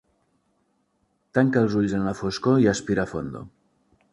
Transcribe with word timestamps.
Tanca 1.39 1.63
els 1.65 1.77
ulls 1.81 1.95
en 1.99 2.09
la 2.09 2.17
foscor 2.23 2.65
i 2.65 2.67
aspira 2.73 3.07
fondo. 3.13 3.45